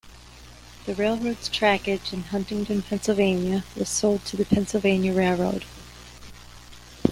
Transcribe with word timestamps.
The 0.87 0.95
railroad's 0.95 1.47
trackage 1.47 2.11
in 2.11 2.23
Huntingdon, 2.23 2.81
Pennsylvania 2.81 3.63
was 3.75 3.87
sold 3.89 4.25
to 4.25 4.35
the 4.35 4.45
Pennsylvania 4.45 5.13
Railroad. 5.13 5.63